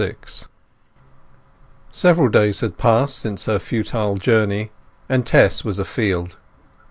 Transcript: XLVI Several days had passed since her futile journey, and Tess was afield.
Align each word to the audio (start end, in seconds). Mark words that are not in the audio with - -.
XLVI 0.03 0.47
Several 1.91 2.27
days 2.27 2.61
had 2.61 2.79
passed 2.79 3.19
since 3.19 3.45
her 3.45 3.59
futile 3.59 4.17
journey, 4.17 4.71
and 5.07 5.27
Tess 5.27 5.63
was 5.63 5.77
afield. 5.77 6.39